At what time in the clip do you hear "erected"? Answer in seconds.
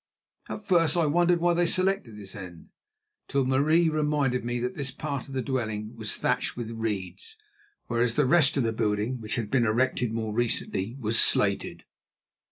9.67-10.11